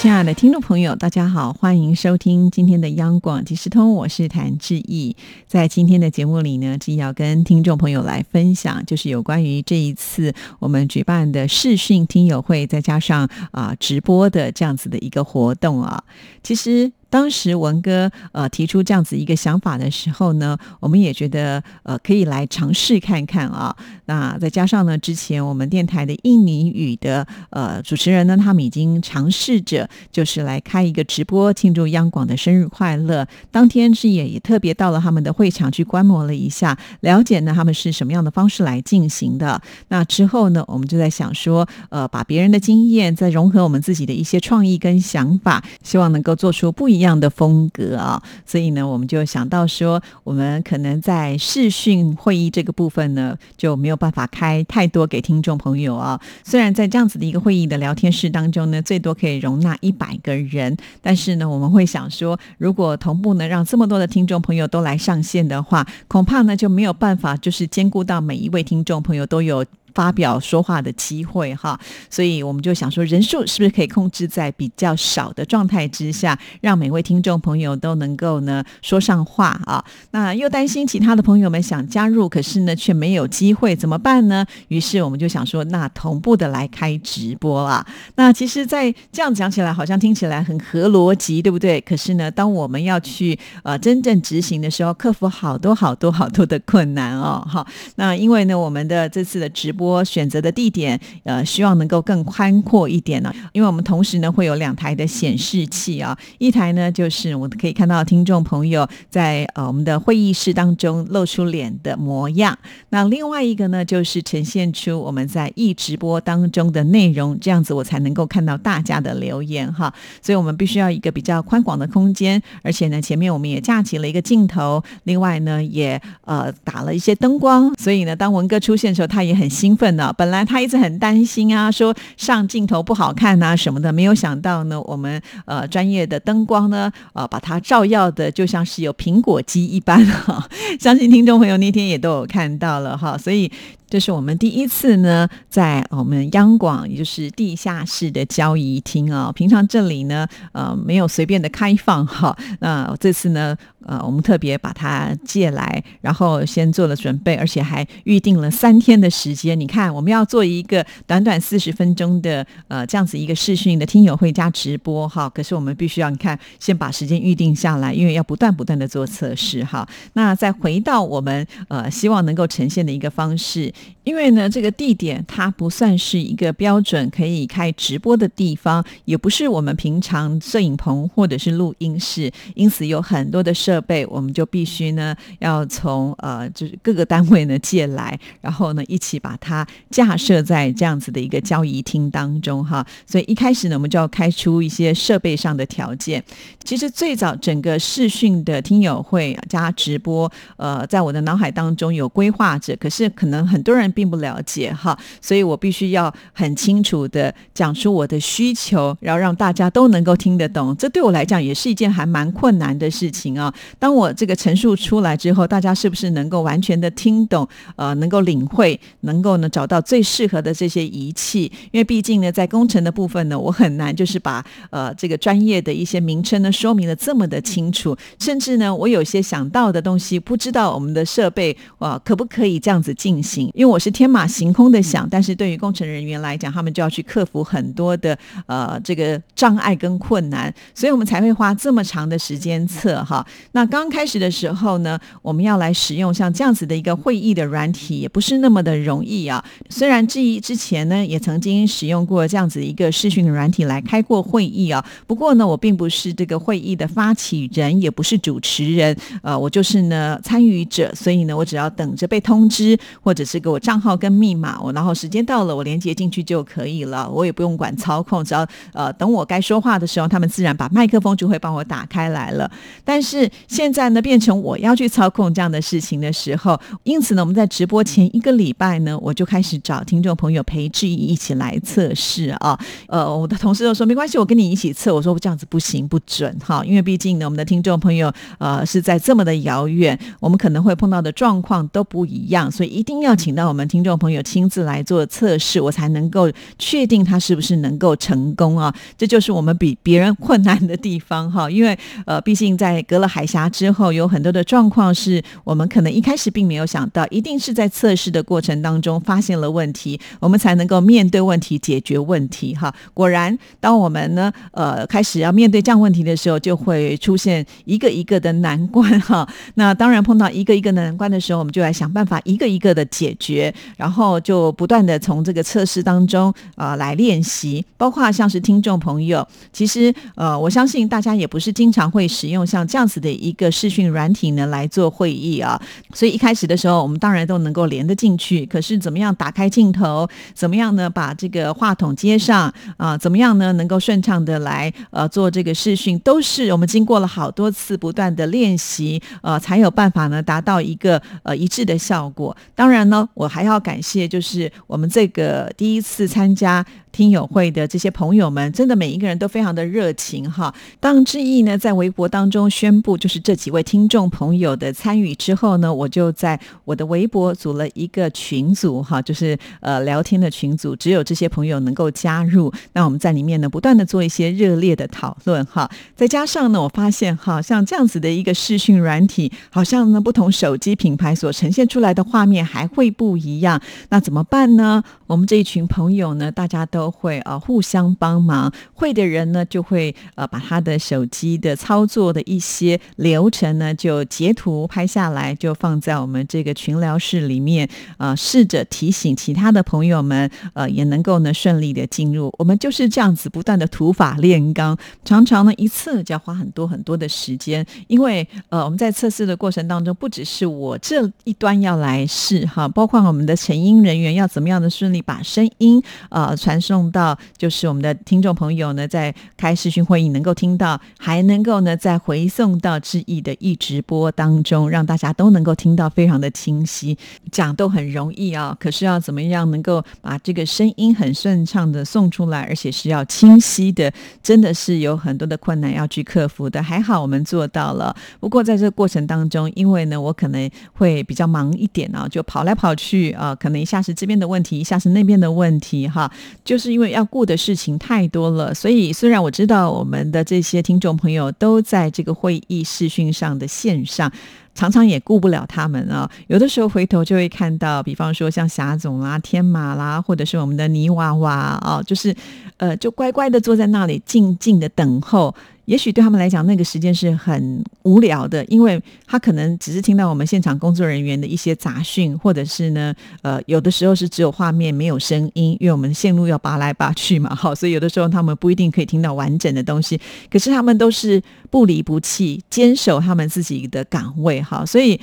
[0.00, 5.14] 亲爱的听众朋友，大家好，欢迎收听今天的央广即时通，我是谭志毅。
[5.46, 16.02] 在今天的节目里呢，志毅要跟听众朋友来分享，就是有关于这一次我们举办的视讯听友会，再加上啊直播的这样子的一个活动啊，
[16.42, 16.90] 其实。
[17.10, 23.76] 当时文哥呃提出这样子一个想法的时候呢，我们也觉得呃可以来尝试看看啊。
[24.06, 33.26] 那再加上呢，之前我们电台的印尼语的呃主持人呢，他们已经尝试着就是来开一个直播庆祝央广的生日快乐。
[33.50, 39.60] 当天是也也特别到了他们的会场去观摩了一下，了解呢他们是什么样的方式来进行的。
[39.88, 46.99] 那之后呢，我们就在想说，呃，把别人的经验再融合我们自己的一些创意跟想法，希望能够做出不一。
[47.00, 56.20] 样的风格啊，所以呢，我们就想到说，我们可能在视讯会议这个部分呢，就没有办法开太多给听众朋友啊。
[56.42, 69.64] 虽然在这样子的一个会议的聊天室当中呢，最多可以容纳一百个人，但是呢，我们会想说，如果同步呢让这么多的听众朋友都来上线的话，恐怕呢就没有办法，就是兼顾到每一位听众朋友都有。
[69.94, 79.84] 发表说话的机会哈，所以我们就想说，人数是不是可以控制在比较少的状态之下，让每位听众朋友都能够呢说上话啊？
[80.12, 84.44] 那又担心其他的朋友们想加入，可是呢却没有机会，怎么办呢？
[84.68, 87.86] 于是我们就想说，那同步的来开直播啊。
[88.16, 91.80] 那其实，在这样讲起来，好像听起来很合逻辑，对不对？
[91.80, 97.44] 可是呢，当我们要去呃真正执行的时候，克服好多好多好多的困难哦。
[97.48, 97.66] 好，
[97.96, 103.32] 那因为呢，我们的这次的直播选择的地点，呃，希望能够更宽阔一点呢。
[103.54, 112.56] 因为我们同时呢会有两台的显示器啊，一台呢就是我们可以看到听众朋友在呃我们的会议室当中露出脸的模样，
[112.90, 119.90] 那另外一个呢就是呈现出我们在一直播当中的内容，这样子我才能够看到大家的留言哈。
[120.20, 129.69] 所以我们必须要一个比较宽广的空间，而且呢前面我们也架起了一个镜头，另外呢也呃打了一些灯光，所以呢当文哥出现的时候，他也很兴。
[129.70, 140.44] 兴奋呢，本来他一直很担心啊，说上镜头不好看啊什么的，没有想到呢，我们呃专业的灯光呢，呃把它照耀的就像是有苹果肌一般哈，
[140.80, 143.50] 相信听众朋友那天也都有看到了哈，所以。
[143.90, 149.32] 这是我们第一次呢，在我们央广，也就是地下室的交易厅啊。
[149.34, 152.36] 平常这里呢，呃，没有随便的开放哈。
[152.60, 159.58] 那这次呢，呃，我们特别把它借来，然后先做了准备，而且还预定了三天的时间。
[159.58, 165.28] 你看，我们要做一个短短四十分钟的呃这样子一个视讯的听友会加直播哈。
[165.28, 169.84] 可是我们必须要你看，先把时间预定下来，因为要不断不断的做测试哈。
[170.12, 173.72] 那再回到我们呃希望能够呈现的一个方式。
[174.04, 192.84] 因为呢，这个地点它不算是一个标准可以开直播的地方，也不是我们平常摄影棚或者是录音室，因此有很多的设备，我们就必须呢要从呃就是各个单位呢借来，然后呢一起把它架设在这样子的一个交易厅当中哈。
[193.06, 196.22] 所以一开始呢，我们就要开出一些设备上的条件。
[196.64, 203.69] 其实最早整个视讯的听友会加直播，呃，在我的脑海当中有规划着，可是可能很多。
[203.70, 210.76] 多人并不了解哈，所以我必须要很清楚的讲出我的需求，然后让大家都能够听得懂。
[210.76, 213.52] 这对我来讲也是一件还蛮困难的事情啊。
[213.78, 217.48] 当我这个陈述出来之后，大家是不是能够完全的听懂？
[217.76, 221.50] 呃，能够领会，能够呢找到最适合的这些仪器？
[221.70, 233.50] 因为毕竟呢，在工程的部分呢，我很难就是把呃这个专业的一些名称呢说明的这么的清楚，甚至呢，我有些想到的东西，不知道我们的设备啊可不可以这样子进行。
[233.60, 243.22] 因为我是天马行空的想，但是对于工程人员来讲，他们就要去克服很多的呃这个障碍跟困难，所以我们才会花这么长的时间测哈。
[243.52, 249.44] 那刚开始的时候呢，我们要来使用像这样子的一个会议的软体，也不是那么的容易啊。
[249.68, 263.49] 虽然之之前呢，也曾经使用过这样子一个视讯的软体来开过会议啊，不过呢，我并不是这个会议的发起人，也不是主持人，呃，我就是呢参与者，所以呢，我只要等着被通知或者是个。
[263.50, 272.50] 我账号跟密码，我然后时间到了我连接进去就可以了，我也不用管操控，只要呃等我该说话的时候，他们自然把麦克风就会帮我打开来了。
[272.84, 282.58] 但是现在呢，变成我要去操控这样的事情的时候，因此呢，我们在直播前一个礼拜呢，我就开始找听众朋友陪志毅一起来测试啊。
[282.86, 284.94] 呃，我的同事都说没关系，我跟你一起测。
[284.94, 298.74] 我说这样子不行不准哈，因为毕竟呢，我们的听众朋友呃是在这么的遥远，我们可能会碰到的状况都不一样，所以一定要请到我们听众朋友亲自来做测试，我才能够确定他是不是能够成功啊。
[298.96, 312.74] 这就是我们比别人困难的地方哈，因为呃，毕竟在隔了海峡之后，有很多的状况是我们可能一开始并没有想到，一定是在测试的过程当中发现了问题，我们才能够面对问题、解决问题哈。
[312.94, 319.28] 果然，当我们呢呃开始要面对这样问题的时候，就会出现一个一个的难关哈。
[319.54, 335.60] 那当然碰到一个一个的难关的时候，我们就来想办法一个一个的解决，然后就不断的从这个测试当中啊来练习，包括像是听众朋友，其实呃我相信大家也不是经常会使用像这样子的一个视讯软体呢来做会议啊，
[335.94, 352.36] 所以一开始的时候我们当然都能够连得进去，可是怎么样打开镜头，怎么样呢把这个话筒接上啊，怎么样呢能够顺畅的来呃做这个视讯，都是我们经过了好多次不断的练习呃才有办法呢达到一个呃一致的效果。
[352.54, 356.64] 当然呢，我还要感谢就是我们这个第一次参加。
[356.92, 360.52] 听友会的这些朋友们，真的每一个人都非常的热情哈。
[360.80, 372.52] 当志毅呢在微博当中宣布，就是这几位听众朋友的参与之后呢，我就在我的微博组了一个群组哈，就是呃聊天的群组，只有这些朋友能够加入。
[372.72, 375.70] 那我们在里面呢，不断的做一些热烈的讨论哈。
[375.94, 383.58] 再加上呢，我发现哈，像这样子的一个视讯软体，好像呢不同手机品牌所呈现出来的画面还会不一样。
[383.88, 384.84] 那怎么办呢？
[385.06, 386.90] 我们这一群朋友呢，大家都。
[387.00, 397.66] 会啊互相帮忙，会的人呢就会呃把他的手机的操作的一些流程呢就截图拍下来，就放在我们这个群聊室里面
[397.96, 402.30] 啊，试着提醒其他的朋友们呃也能够呢顺利的进入。
[402.36, 416.58] 我们就是这样子不断的土法炼钢，常常呢一次就要花很多很多的时间，因为呃我们在测试的过程当中，不只是我这一端要来试哈，包括我们的成音人员要怎么样的顺利把声音呃传。
[416.70, 426.96] 送到就是我们的听众朋友呢，在开视讯会议能够听到，还能够呢再回送到志毅的一直播当中，让大家都能够听到非常的清晰。
[427.32, 436.62] 讲都很容易啊，可是要怎么样能够把这个声音很顺畅的送出来，而且是要清晰的，真的是有很多的困难要去克服的。
[436.62, 437.96] 还好我们做到了。
[438.20, 446.08] 不过在这个过程当中，因为呢我可能会比较忙一点啊，就跑来跑去去啊，可能一下是这边的问题，一下是那边的问题哈，
[446.44, 446.60] 就。
[446.60, 454.12] 是因为要顾的事情太多了，所以虽然我知道我们的这些听众朋友都在这个会议视讯上的线上，
[454.54, 456.06] 常常也顾不了他们啊。
[456.26, 462.14] 有的时候回头就会看到，比方说像霞总啦、天马啦，或者是我们的泥娃娃啊，就是
[462.58, 465.34] 呃，就乖乖的坐在那里静静的等候。
[465.70, 479.96] 也许对他们来讲，那个时间是很无聊的，因为他可能只是听到我们现场工作人员的一些杂讯，或者是呢，呃，有的时候是只有画面没有声音，因为我们线路要拔来拔去嘛，好， 所以有的时候他们不一定可以听到完整的东西，
[480.28, 485.00] 可是他们都是不离不弃，坚守他们自己的岗位，好，所以。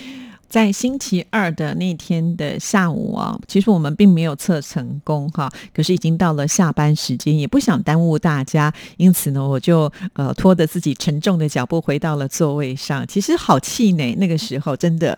[0.50, 13.06] 在星期二的那天的下午啊，其实我们并没有测成功哈，可是已经到了下班时间，也不想耽误大家，因此呢，我就呃拖着自己沉重的脚步回到了座位上。
[13.08, 15.18] 其实好气馁，那个时候真的，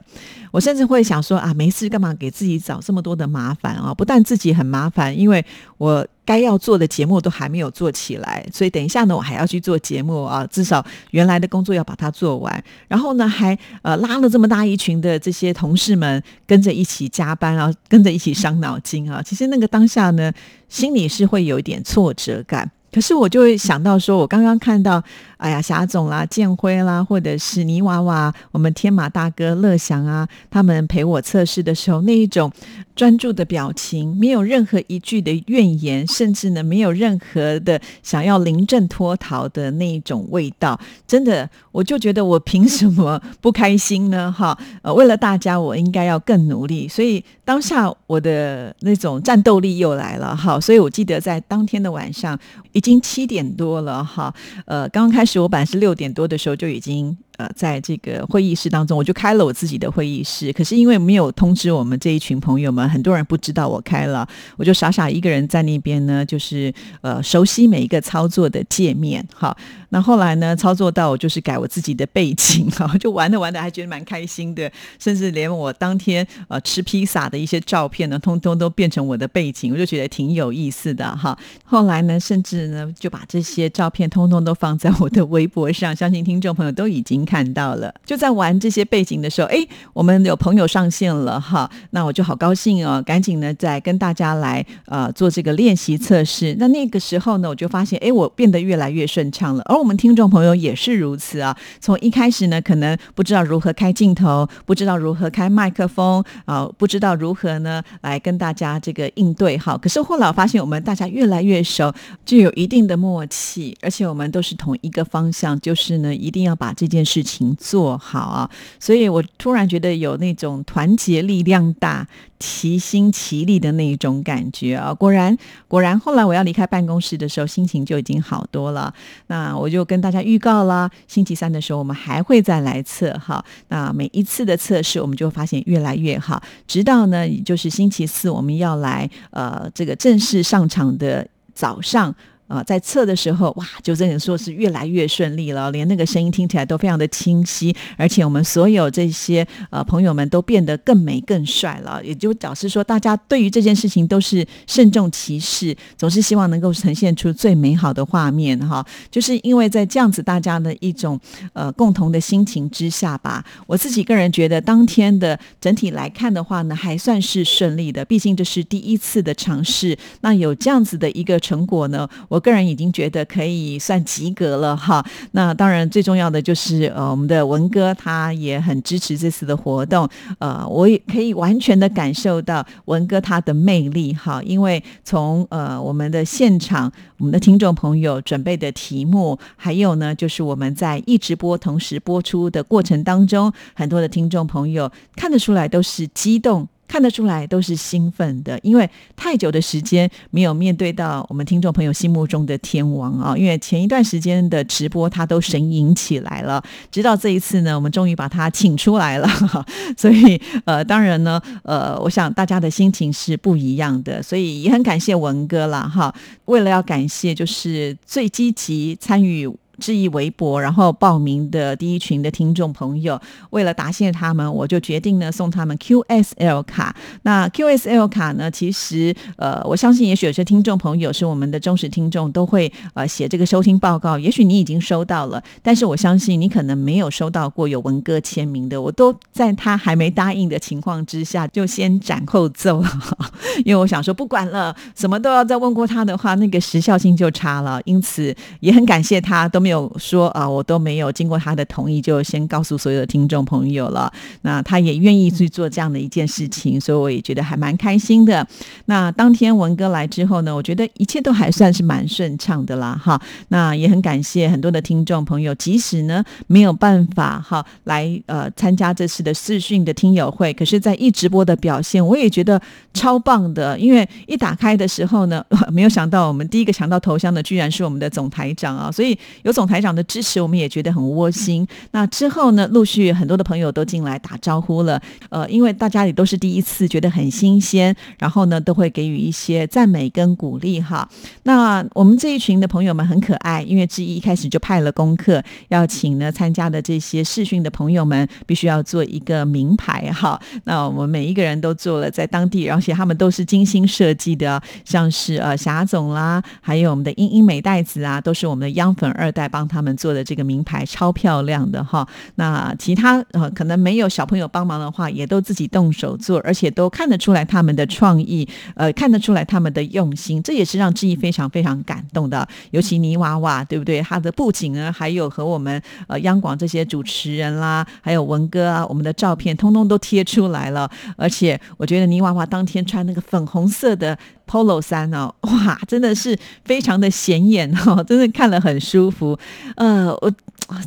[0.51, 3.93] 我甚至会想说啊，没事干嘛给自己找这么多的麻烦啊？
[3.93, 5.45] 不但自己很麻烦，因为
[5.77, 6.05] 我。
[6.29, 12.63] 该要做的节目都还没有做起来，所以等一下呢，我还要去做节目啊，至少原来的工作要把它做完。
[12.88, 19.24] 然后呢，还呃拉了这么大一群的这些同事们跟着一起加班啊，跟着一起伤脑筋啊。
[19.24, 20.31] 其实那个当下呢，
[20.67, 22.69] 心里是会有一点挫折感。
[22.91, 25.03] 可是我就会想到说，我刚刚看到，
[25.38, 32.51] 哎呀，霞总啦、建辉啦，或者是泥娃娃，我们天马大哥乐祥啊，他们陪我测试的时候，那一种
[32.96, 44.31] 专注的表情，没有任何一句的怨言，甚至呢，没有任何的想要临阵脱逃的那一种味道，真的，我就觉得我凭什么不开心呢？
[44.31, 46.88] 哈，呃，为了大家，我应该要更努力。
[46.88, 52.38] 所以当下我的那种战斗力又来了，哈，所以我记得在当天的晚上。
[52.79, 54.33] 已经七点多了哈，
[54.65, 60.51] 呃，刚刚开始我本来是六点多的时候就已经呃，在这个会议室当中，我就开了我自己的会议室。
[60.51, 64.27] 可是因为没有通知我们这一群朋友们，很多人不知道我开了，
[64.58, 69.25] 我就傻傻一个人在那边呢，就是呃熟悉每一个操作的界面。
[69.34, 69.55] 好，
[69.88, 74.69] 那后来呢，操作到我就是改我自己的背景，哈， 就玩的玩的还觉得蛮开心的，
[75.00, 81.39] 甚至连我当天呃吃披萨的一些照片呢，通通都变成我的背景，我就觉得挺有意思的哈。
[81.63, 87.93] 后来呢，甚至呢就把这些照片通通都放在我的微博上，相信听众朋友都已经看到了。
[88.03, 89.57] 就在玩这些背景的时候，哎，
[89.93, 96.55] 我们有朋友上线了哈，那我就好高兴哦，赶紧呢再跟大家来呃做这个练习测试。
[96.57, 101.55] 那那个时候呢，我就发现，哎，我变得越来越顺畅了，而我们听众朋友也是如此啊。
[101.79, 109.77] 从一开始呢，可能不知道如何开镜头，不知道如何开麦克风啊，不知道如何呢来跟大家这个应对哈。
[109.77, 111.93] 可是后来我发现，我们大家越来越熟，
[112.25, 118.49] 就有一定的默契，而且我们都是同一个方向，就是呢，一定要把这件事事情做好啊。
[118.79, 122.07] 所以我突然觉得有那种团结力量大。
[122.41, 128.93] 齐心齐力的那种感觉啊，果然果然，后来我要离开办公室的时候，心情就已经好多了。
[129.27, 133.43] 那我就跟大家预告啦，星期三的时候我们还会再来测哈。
[133.67, 142.15] 那每一次的测试，我们就发现越来越好，直到呢，就是星期四我们要来呃这个正式上场的早上。
[142.50, 158.84] 啊，在测的时候，哇，就真的说是越来越顺利了，连那个声音听起来都非常的清晰，而且我们所有这些呃朋友们都变得更美更帅了，也就表示说，大家对于这件事情都是慎重其事，总是希望能够呈现出最美好的画面哈。
[159.12, 161.20] 就是因为在这样子大家的一种
[161.53, 172.38] 呃共同的心情之下吧，我自己个人觉得当天的整体来看的话呢，还算是顺利的，毕竟这是第一次的尝试，那有这样子的一个成果呢，我。
[172.39, 175.05] 我个人已经觉得可以算及格了哈。
[175.31, 180.08] 那当然最重要的就是呃，我们的文哥他也很支持这次的活动。
[180.38, 184.41] 呃，我也可以完全的感受到文哥他的魅力哈。
[184.43, 196.69] 因为从呃我们的现场，我们的听众朋友准备的题目，还有呢就是我们在一直播同时播出的过程当中，很多的听众朋友看得出来都是激动。
[196.89, 203.38] 看得出来都是兴奋的，因为太久的时间没有面对到我们听众朋友心目中的天王啊！
[203.38, 209.29] 因为前一段时间的直播他都神隐起来了，直到这一次呢，我们终于把他请出来了。
[209.96, 216.12] 所以呃，当然呢，呃，我想大家的心情是不一样的，所以也很感谢文哥了哈。
[216.46, 219.48] 为了要感谢，就是最积极参与。
[219.79, 223.19] 质疑微博，然后报名的第一群的听众朋友，
[223.51, 226.95] 为了答谢他们，我就决定呢送他们 QSL 卡。
[227.24, 234.19] 那 QSL 卡呢，其实呃，我相信也许有些听众朋友是我们的忠实听众，都会呃写这个收听报告。
[234.19, 238.81] 也许你已经收到了，但是我相信你可能没有收到过有文哥签名的。
[238.81, 242.89] 我都在他还没答应的情况之下，就先斩后奏了，
[243.63, 247.79] 因为我想说不管了，什么都要再问过他的话，那个时效性就差了。
[247.86, 249.79] 因此也很感谢他都没有。
[249.79, 254.11] 有说啊，我都没有经过他的同意，就先告诉所有的听众朋友了。
[254.41, 258.45] 那他也愿意去做这样的一件事情，所以我也觉得还蛮开心的。
[258.88, 263.21] 那当天文哥来之后呢，我觉得一切都还算是蛮顺畅的啦，哈。
[263.49, 272.59] 那也很感谢很多的听众朋友，即使呢没有办法哈来呃参加这次的视讯的听友会，可是在一直播的表现，我也觉得
[272.93, 273.79] 超棒的。
[273.79, 279.53] 因为一打开的时候呢， 没有想到我们第一个抢到头像的居然是我们的总台长啊，所以有。
[279.60, 281.68] 总台长的支持，我们也觉得很窝心。
[281.92, 285.01] 那之后呢，陆续很多的朋友都进来打招呼了。
[285.28, 291.06] 呃，因为大家也都是第一次，觉得很新鲜，然后呢，都会给予一些赞美跟鼓励哈。
[291.44, 300.39] 那我们这一群的朋友们很可爱，因为之一一开始就派了功课，要请呢参加的这些试训的朋友们，必须要做一个名牌哈。
[300.63, 309.49] 那我们每一个人都做了，在当地，而且他们都是精心设计的，像是呃霞总啦，还有我们的英英美袋子啊，都是我们的央粉二代。
[309.50, 322.48] 帮他们做的这个名牌超漂亮的哈，那其他呃可能没有小朋友帮忙的话，也都自己动手做，而且都看得出来他们的创意，呃看得出来他们的用心，这也是让志毅非常非常感动的。
[322.72, 324.01] 尤其泥娃娃对不对？
[324.01, 334.18] 他的布景呢，还有和我们呃央广这些主持人啦，还有文哥啊，我们的照片通通都贴出来了，而且我觉得泥娃娃当天穿那个粉红色的。
[334.50, 339.38] Polo 衫哦， 哇，真的是非常的显眼哦， 真的看了很舒服。
[339.75, 340.34] 呃，我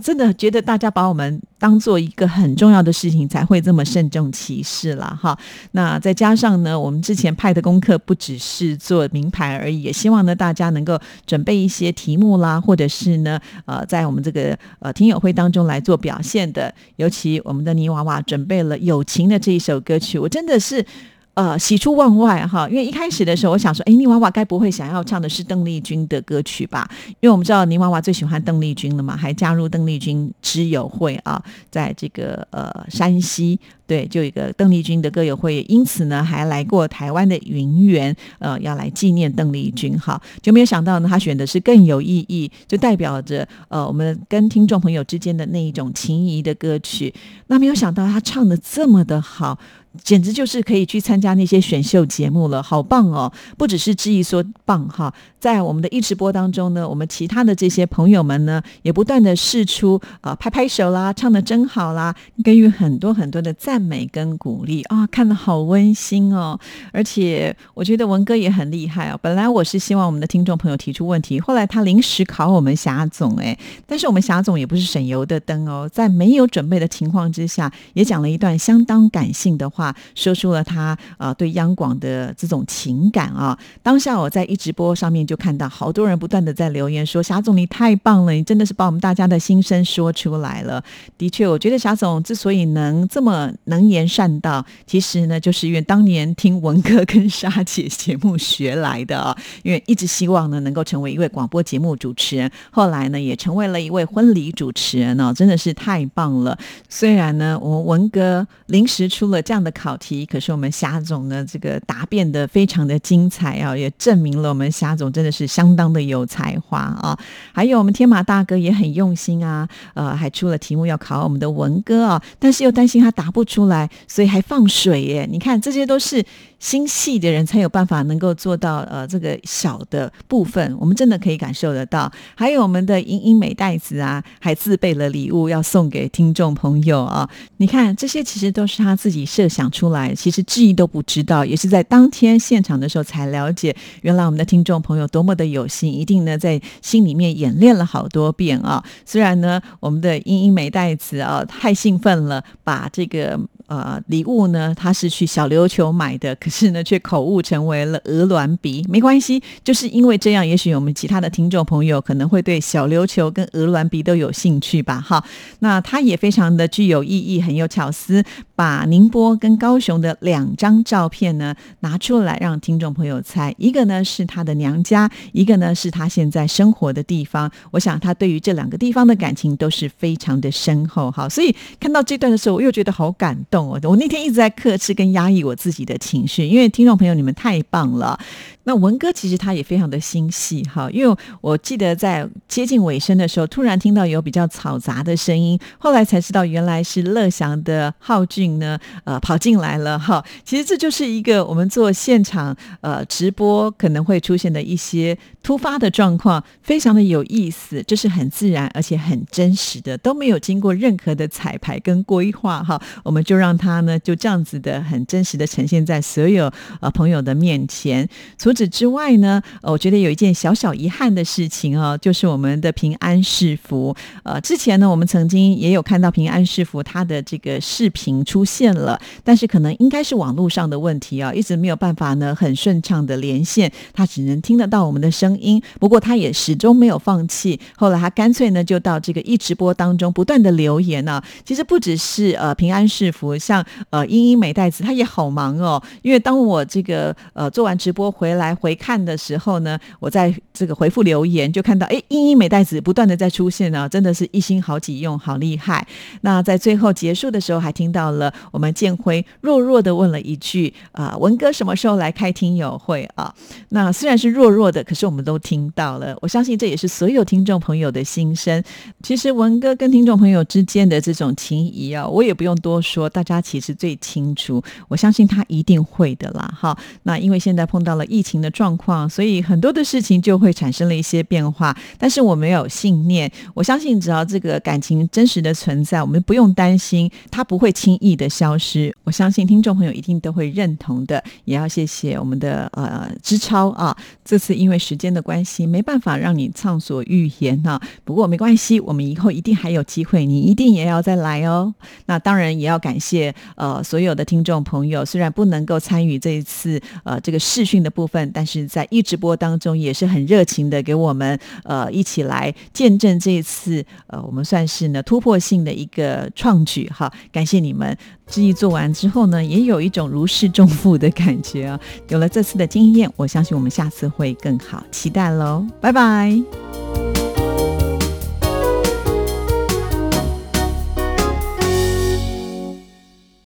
[0.03, 5.39] 真的觉得大家把我们当做一个很重要的事情，才会这么慎重其事了哈。
[5.73, 16.75] 那再加上呢，我们之前派的功课不只是做名牌而已，也希望呢大家能够准备一些题目啦，或者是呢，呃，在我们这个呃听友会当中来做表现的。
[16.97, 20.85] 尤其我们的泥娃娃准备了《友情》的这一首歌曲，我真的是。
[21.35, 22.69] 呃，喜出望外哈！
[22.69, 26.87] 因为一开始的时候，我想说，哎，泥娃娃该不会想要唱的是邓丽君的歌曲吧？
[27.21, 33.59] 因为我们知道泥娃娃最喜欢邓丽君了嘛，还加入邓丽君知友会啊，在这个呃山西，
[33.93, 47.13] 对，就一个邓丽君的歌友会，因此呢，还来过台湾的云园，呃，要来纪念邓丽君哈，就没有想到呢，他选的是更有意义，就代表着呃我们跟听众朋友之间的那一种情谊的歌曲。
[47.49, 49.59] 那没有想到他唱的这么的好。
[50.03, 53.31] 简直就是可以去参加那些选秀节目了，好棒哦！
[53.59, 66.59] 不只是质疑说棒哈，在我们的一直播当中呢，我们其他的这些朋友们呢，也不断的试出啊，拍拍手啦，唱的真好啦，给予很多很多的赞美跟鼓励啊，看的好温馨哦！
[66.93, 69.19] 而且我觉得文哥也很厉害哦。
[69.21, 79.95] 本来我是希望我们的听众朋友提出问题，后来他临时考我们霞总哎，但是我们霞总也不是省油的灯哦，在没有准备的情况之下，也讲了一段相当感性的话。
[80.15, 83.59] 说出了他啊对央广的这种情感啊！
[83.83, 90.83] 当下我在一直播上面就看到好多人不断的在留言说：“霞总你太棒了，你真的是把我们大家的心声说出来了。”
[91.19, 99.37] 的确，我觉得霞总之所以能这么能言善道，其实呢，就是因为当年听文哥跟莎姐节目学来的啊。
[99.65, 106.57] 因为一直希望呢能够成为一位广播节目主持人，后来呢也成为了一位婚礼主持人哦，真的是太棒了。
[106.89, 109.71] 虽然呢，我们文哥临时出了这样的。
[109.73, 117.19] 考题，可是我们霞总呢，这个答辩的非常的精彩啊，也证明了我们霞总真的是相当的有才华啊。
[117.53, 125.29] 还有我们天马大哥也很用心啊，呃，还出了题目要考我们的文哥啊，但是又担心他答不出出来，所以还放水耶。
[125.31, 126.25] 你看，这些都是。
[126.63, 132.11] 心细的人才有办法能够做到，呃，这个小的部分，我们真的可以感受得到。
[132.37, 137.29] 还有我们的英英美袋子啊，还自备了礼物要送给听众朋友啊。
[137.57, 148.81] 你看，这些其实都是他自己设想出来，其实质疑都不知道，也是在当天现场的时候才了解，原来我们的听众朋友多么的有心，一定呢在心里面演练了好多遍啊。
[149.05, 153.37] 虽然呢，我们的英英美袋子啊太兴奋了，把这个。
[153.73, 158.85] 呃，礼物呢，他是去小琉球买的， 可是呢，却口误成为了鹅銮鼻。
[158.87, 165.01] 没关系，就是因为这样，也许我们其他的听众朋友可能会对小琉球跟鹅銮鼻都有兴趣吧。
[165.01, 165.25] 哈，
[165.61, 168.23] 那他也非常的具有意义，很有巧思，
[168.55, 177.51] 把宁波跟高雄的两张照片呢拿出来让听众朋友猜，一个呢是他的娘家，一个呢是他现在生活的地方。
[177.71, 181.11] 我想他对于这两个地方的感情都是非常的深厚。
[181.11, 183.62] 哈，所以看到这段的时候，我又觉得好感动。
[183.67, 188.19] 我我那天一直在克制跟压抑我自己的情绪，因为听众朋友你们太棒了。
[188.65, 200.25] 那文哥其实他也非常的心细哈，因为我记得在接近尾声的时候，突然听到有比较嘈杂的声音，后来才知道原来是乐祥的浩俊呢，呃，跑进来了哈。
[200.45, 218.09] 其实这就是一个我们做现场呃直播可能会出现的一些突发的状况，非常的有意思，这是很自然而且很真实的，都没有经过任何的彩排跟规划哈，我们就让他呢就这样子的很真实的呈现在所有呃朋友的面前。
[218.39, 223.95] 除此之外呢，呃我觉得有一件小小遗憾的事情哦，就是我们的平安是福。
[224.23, 235.63] 呃，之前呢，我们曾经也有看到平安是福他的这个视频出现了，但是可能应该是网络上的问题啊，一直没有办法呢很顺畅的连线，他只能听得到我们的声音。
[235.81, 241.23] 不过他也始终没有放弃，后来他干脆呢就到这个一直播当中不断的留言呢。
[241.45, 248.53] 其实不只是呃平安是福，像呃英英美袋子，他也好忙哦，因为当我这个呃做完直播回来。
[248.63, 255.85] 回看的时候呢，我在这个回复留言就看到，哎，英英美袋子不断的在出现啊，真的是一心好几用，好厉害。
[256.21, 263.35] 那在最后结束的时候，还听到了我们建辉弱弱的问了一句啊，文哥什么时候来开听友会啊？
[263.71, 266.17] 那虽然是弱弱的，可是我们都听到了。
[266.21, 268.63] 我相信这也是所有听众朋友的心声。
[269.03, 274.63] 其实文哥跟听众朋友之间的这种情谊啊，我也不用多说，大大家其实最清楚。
[274.89, 276.77] 我相信他一定会的啦，哈。
[277.05, 278.43] 那因为现在碰到了疫情。
[278.43, 281.73] 的状况，所以很多的事情就会产生了一些变化。
[281.97, 288.93] 但是我们有信念，我相信只要这个感情真实的存在，我们不用担心它不会轻易的消失。
[289.05, 291.23] 我相信听众朋友一定都会认同的。
[291.45, 297.81] 也要谢谢我们的呃知超啊，这次因为时间的关系，没办法让你畅所欲言啊。
[298.05, 301.73] 不过没关系，我们以后一定还有机会，你一定也要再来哦。
[302.07, 317.97] 那当然也要感谢谢呃所有的听众朋友，虽然不能够参与这一次呃这个视讯的部分，但是在一直播当中也是很热情的给我们呃一起来见证这一次呃我们算是呢突破性的一个创举哈，感谢你们。
[318.29, 321.79] 志毅做完之后呢，也有一种如释重负的感觉啊。
[322.09, 327.12] 有了这次的经验，我相信我们下次会更好，期待喽，拜拜。